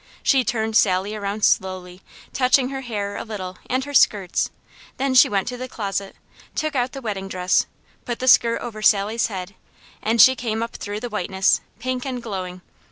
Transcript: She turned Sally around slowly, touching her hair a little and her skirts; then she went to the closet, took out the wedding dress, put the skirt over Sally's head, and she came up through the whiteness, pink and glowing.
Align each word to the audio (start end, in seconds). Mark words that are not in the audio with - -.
She 0.23 0.43
turned 0.43 0.75
Sally 0.75 1.13
around 1.13 1.43
slowly, 1.45 2.01
touching 2.33 2.69
her 2.69 2.81
hair 2.81 3.15
a 3.17 3.23
little 3.23 3.59
and 3.69 3.85
her 3.85 3.93
skirts; 3.93 4.49
then 4.97 5.13
she 5.13 5.29
went 5.29 5.47
to 5.49 5.57
the 5.57 5.67
closet, 5.69 6.15
took 6.55 6.75
out 6.75 6.93
the 6.93 7.03
wedding 7.03 7.27
dress, 7.27 7.67
put 8.03 8.17
the 8.17 8.27
skirt 8.27 8.59
over 8.61 8.81
Sally's 8.81 9.27
head, 9.27 9.53
and 10.01 10.19
she 10.19 10.35
came 10.35 10.63
up 10.63 10.75
through 10.77 11.01
the 11.01 11.09
whiteness, 11.09 11.61
pink 11.77 12.03
and 12.07 12.23
glowing. 12.23 12.61